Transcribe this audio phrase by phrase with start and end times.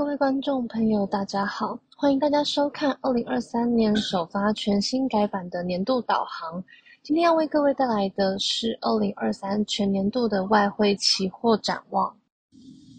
[0.00, 6.64] 各位观众朋友，大家好，欢迎大家收看二零二三年首发全新改版的年度导航。
[7.02, 12.16] 今天要为各位带来的是二零二三全年度的外汇期货展望。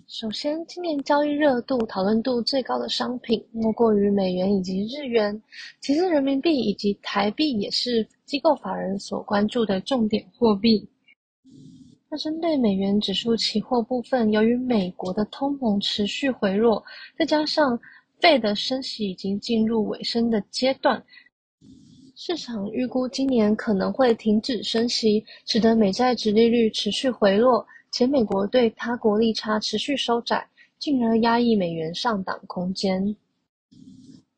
[0.07, 5.41] 首先，今年交易热度、讨论度最高的商品莫过于美元以及日元，
[5.79, 10.87] 其次人民币以及台币也是机构法人所关注的重点货币。
[12.13, 16.83] 那针对美元指数期货部分，由于美国的通膨持续回落，
[17.17, 17.79] 再加上
[18.19, 21.01] 费的升息已经进入尾声的阶段，
[22.17, 30.45] 市场预估今年可能会停止升息，使得美债值利率持续回落，且美国对他国利差持续收窄，
[30.79, 33.15] 进而压抑美元上档空间。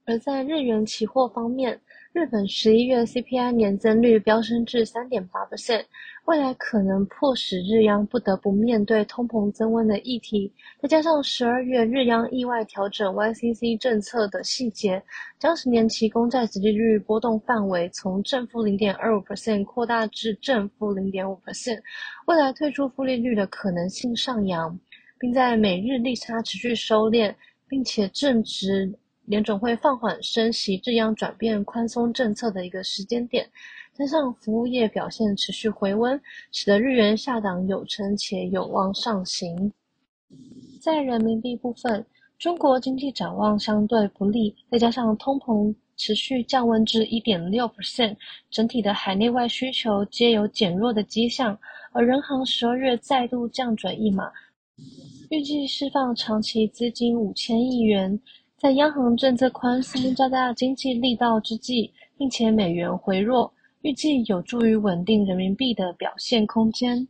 [0.05, 1.79] 而在日元期货方面，
[2.11, 5.85] 日本十一月 CPI 年增率飙升至三点八 percent。
[6.25, 10.51] 未来可能迫使日央不得不面对通膨增温的议题，
[10.81, 15.01] 再加上十二月日央意外调整 YCC 政策的细节，
[15.39, 21.79] 将十年期公债殖利率波动范围从正负零点二五 percent 扩大至正负零点五 percent，
[22.27, 24.77] 未来退出负利率的可能性上扬，
[25.17, 27.33] 并在每日利差持续收敛，
[27.69, 28.93] 并且正值
[29.25, 33.49] 联总会放缓升息、这样转变宽松政策的一个时间点。
[33.93, 36.19] 加上服务业表现持续回温，
[36.51, 39.71] 使得日元下档有撑且有望上行。
[40.81, 42.03] 在人民币部分，
[42.39, 48.15] 中国经济展望相对不利，再加上通膨持续降温至一点六%，
[48.49, 51.57] 整体的海内外需求皆有减弱的迹象。
[51.91, 54.31] 而人行十二月再度降准一码，
[55.29, 58.19] 预计释放长期资金五千亿元。
[58.63, 63.53] 在央行政策宽松加大经济力道之际，并且美元回弱。
[63.81, 67.05] 预计有助于稳定人民币的表现空间。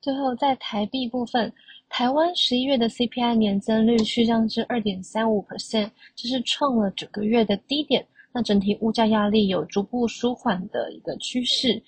[0.00, 1.52] 最后，在台币部分，
[1.88, 8.06] 台湾十一月的 CPI 年增率续降至二点三五 percent，这是创了九个月的低点。
[8.32, 11.82] 那整体物价压力有逐步舒缓的一个趋势。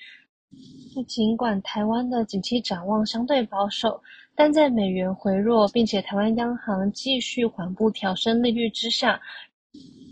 [0.97, 4.03] 那尽管台湾的景气展望相对保守，
[4.39, 9.21] 但在美元回弱，并且台湾央行继续缓步调升利率之下，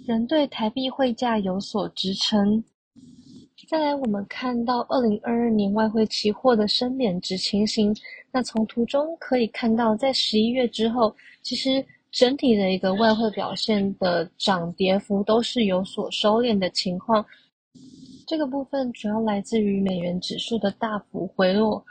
[0.05, 2.65] 仍对台币汇价有所支撑。
[3.69, 7.95] 再来，我们看到二零二二年外汇期货的升贬值情形。
[8.33, 17.25] 那从图中可以看到，在十一月之后，其实整体的一个外汇表现的涨跌幅都是有所收敛的情况。
[18.27, 21.85] 这个部分主要来自于美元指数的大幅回落。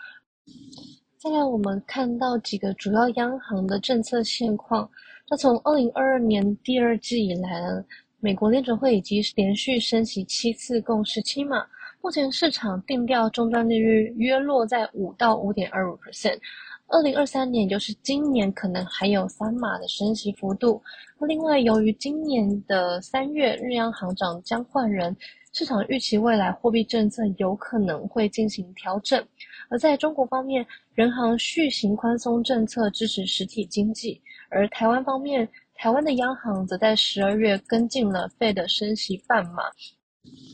[1.25, 4.87] 再来，我们看到几个主要央行的政策现况。
[5.27, 7.83] 那从二零二二年第二季以来呢？
[8.19, 11.65] 美国联准会已经连续升息七次，共十七码。
[11.99, 16.37] 目前市场定调终端利率约落在五到五点二五 percent。
[16.89, 20.79] 二零二三年，就是今年，可能还有三码的升息幅度。
[21.21, 25.17] 另外，由于今年的三月日央行长将换人，
[25.57, 29.25] 市场预期未来货币政策有可能会进行调整。
[29.69, 35.47] 而在中国方面，人行续行宽松政策支持实体经济，而台湾方面。
[35.77, 39.63] 台湾的央行则在十二月跟进了费的升息半码，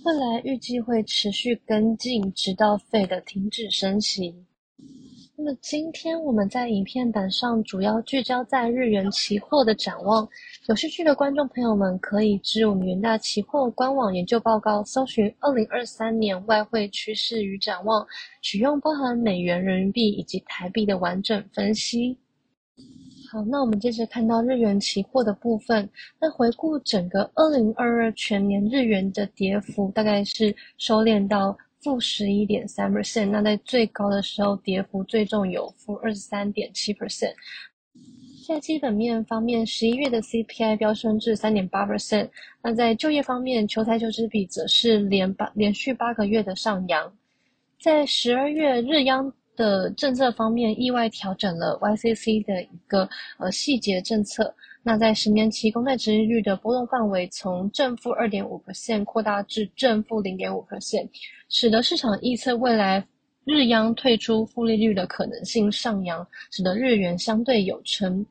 [0.03, 4.35] 未来预计会持续跟进，直到费的停止升息。
[5.43, 10.29] 那么今天我们在影片版上主要聚焦在日元期货的展望，
[10.67, 18.05] 有兴趣的观众朋友们可以至我们元大期货官网研究报告，搜寻二零二三年外汇趋势与展望，
[18.43, 22.15] 取用包含美元、人民币以及台币的完整分析。
[23.31, 25.89] 好，那我们接着看到日元期货的部分。
[26.19, 33.29] 那回顾整个二零二二全年日元的跌幅，大概是收敛到负十一点三 percent。
[33.29, 37.33] 那在最高的时候，跌幅最重有负二十三点七 percent。
[38.47, 42.29] 在基本面方面，十一月的 CPI 飙升至三点八 percent。
[42.63, 47.13] 那在就业方面，求财求职比则是连八连续八个月的上扬。
[47.79, 49.33] 在十二月日央。
[49.57, 53.07] 的政策方面，意外调整了 YCC 的一个
[53.37, 54.55] 呃细节政策。
[54.83, 61.07] 那在十年期公债殖利率的波动范围从正负二点五个基点扩大至正负零点五个基点
[61.49, 63.05] 使得市场预测未来
[63.45, 68.25] 日央退出负利率的可能性上扬，使得日元相对有撑。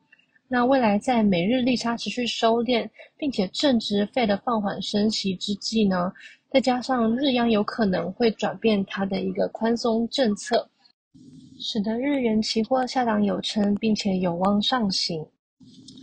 [0.47, 6.11] 那未来在每日利差持续收敛，并且正值费的放缓升息之际呢，
[6.49, 10.67] 再加上日央有可能会转变它的一个宽松政策。
[11.59, 15.25] 使得日元期货下档有撑，并且有望上行。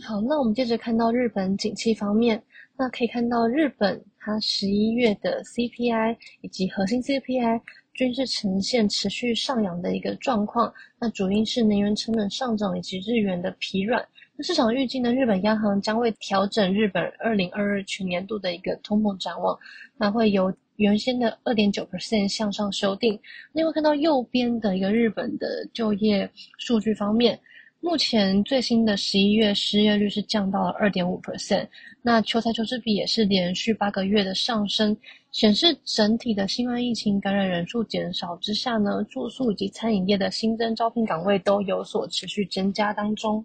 [0.09, 2.41] 好，那我们接着看到日本景气方面，
[2.75, 7.61] 那可以看到日本它十一月的 CPI 以及核心 CPI
[7.93, 10.73] 均是呈现持续上扬的一个状况。
[10.99, 14.03] 那主因是能源成本上涨以及日元的疲软。
[14.35, 19.55] 那市场预计呢，日本央行将会调整日本二零二二全年度的一个通膨展望，
[19.95, 23.19] 那会由原先的二点九 percent 向上修订。
[23.51, 26.27] 另外看到右边的一个日本的就业
[26.57, 27.39] 数据方面。
[27.81, 31.65] 目前最新的十一月失业率是降到了二点五 percent，
[32.01, 34.95] 那求财求职比也是连续八个月的上升，
[35.31, 43.43] 显示整体的新冠疫情感染人数减少之下呢，住宿以及餐饮业的新增招聘岗位都有所持续增加当中。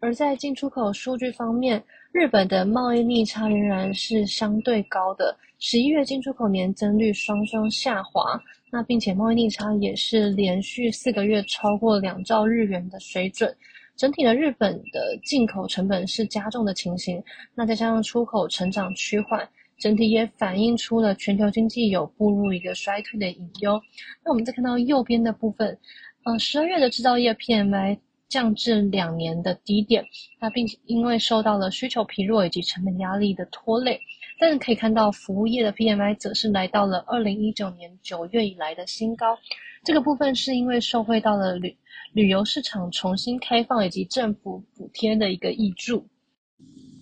[0.00, 8.38] 而在进出口数据方面，日本的贸易逆差仍然是相对高的，十一月进出口年增率双双下滑。
[8.76, 13.56] 那并且贸易逆差也是连续四个月超过两兆日元的水准，
[13.96, 17.24] 整体的日本的进口成本是加重的情形，
[17.54, 23.80] 那再加上出口成长趋缓，整体也反映出了全球经济有步入一个衰退的隐忧。
[24.22, 25.78] 那我们再看到右边的部分，
[26.24, 27.98] 呃，十二月的制造业 PMI
[28.28, 30.04] 降至两年的低点，
[30.38, 33.98] 那并因为受到了需求疲弱以及成本压力的拖累。
[34.38, 39.38] 但是可以看到，服务业的 PMI 则是来到了二零一九年九月以来的新高。
[39.84, 41.76] 这个部分是因为受惠到了旅
[42.12, 46.06] 旅游市场重新开放以及政府补贴的一个益助。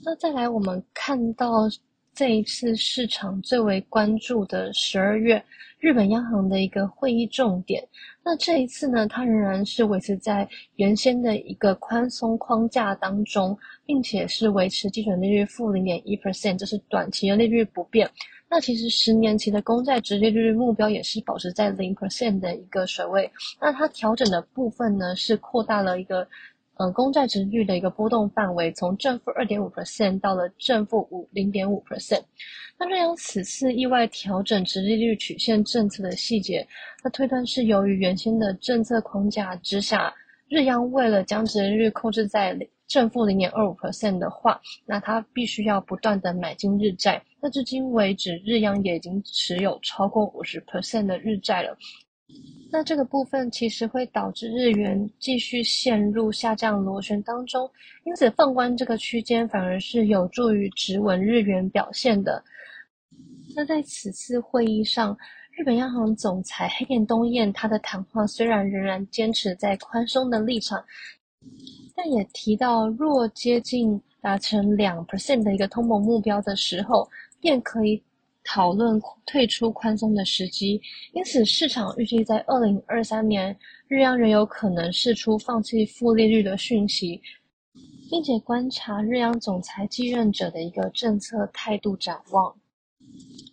[0.05, 1.49] 那再来，我们看到
[2.15, 5.45] 这一次市场最为关注的十二月
[5.79, 7.87] 日本央行的一个会议重点。
[8.25, 13.59] 那这一次呢，它仍然是维持在原先的一个宽松框架当中。
[13.87, 18.11] 并且是维持基准利率负零点一 percent，这是短期的利率不变。
[18.49, 23.31] 那其实十年期的公债直利率目标也是保持在零 percent 的一个水位。
[23.61, 26.27] 那它调整的部分呢，是扩大了一个
[26.77, 32.23] 呃公债值率的一个波动范围，从正负二点五 percent 到了正负五零点五 percent。
[32.79, 36.67] 那这样此次意外调整直利率曲线政策的细节，
[37.03, 40.13] 那推断是由于原先的政策框架之下，
[40.49, 47.23] 日央为了将直利率控制在正负零点二五 percent 的话，那它必须要不断的买进日债。
[47.41, 51.77] 那至今为止，日央也已经持有超过五十 percent 的日债了。
[52.71, 57.71] 那这个部分其实会导致日元继续陷入下降螺旋当中，
[58.05, 62.43] 因此放宽这个区间反而是有助于止稳日元表现的。
[63.55, 65.17] 那在此次会议上，
[65.53, 70.85] 日本央行总裁黑田东彦他的谈话虽然仍然坚持在宽松的立场。
[71.95, 77.09] 但也提到，若接近达成两 percent 的一个通膨目标的时候，
[77.39, 78.03] 便可以
[78.45, 80.81] 讨论退出宽松的时机。
[81.13, 83.57] 因此，市场预计在二零二三年，
[83.89, 87.21] 日央仍有可能释出放弃负利率的讯息，
[88.11, 92.55] 并且观察日央总裁继任者的一个政策态度展望。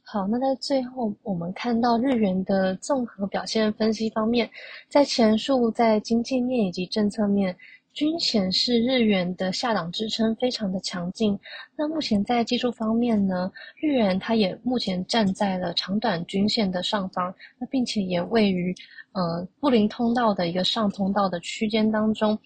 [0.04, 4.50] 好，那在最后，我们看到日元的综合表现分析方面，
[4.90, 7.56] 在前述在经济面以及政策面。
[7.94, 11.38] 均显示日元的下档支撑非常的强劲。
[11.76, 13.52] 那目前在技术方面呢，
[13.82, 18.74] 日元它也目前站在了长短均线的上方，那并且也位于
[19.12, 22.38] 呃布林通道的一个上通道的区间当中。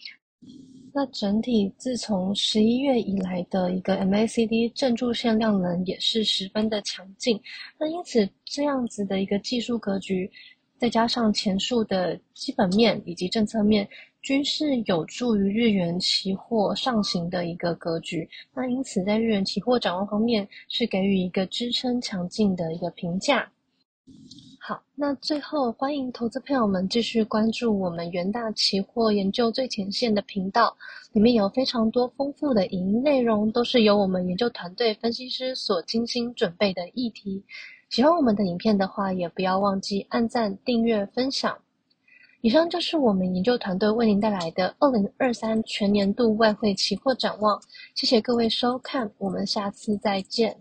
[0.94, 7.40] 那整体自从十一月以来的一个 MACD 正柱线量能也是十分的强劲。
[7.78, 10.32] 那因此这样子的一个技术格局，
[10.78, 13.88] 再加上前述的基本面以及政策面。
[14.25, 23.48] 均是有助于日元期货上行的一个格局，那因此在日元期货展望方面是给予一个支撑强劲的一个评价。
[24.60, 30.75] 好，那最后欢迎投资朋友们继续关注我们元大期货研究最前线的频道，
[31.13, 37.44] 里面有非常多丰富的影音内容，都是由我们研究团队分析师所精心准备的议题。
[37.91, 41.55] 喜欢我们的影片的话，也不要忘记按赞、订阅、分享。
[42.46, 47.60] 以上就是我们研究团队为您带来的二零二三全年度外汇期货展望。
[47.96, 50.56] 谢谢各位收看，我们下次再见。